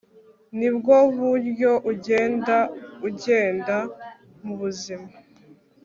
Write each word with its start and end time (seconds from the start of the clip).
nibwo 0.57 0.95
buryo 1.17 1.71
ugenda 1.91 2.57
ugenda 3.07 3.75
mubuzima 4.43 5.07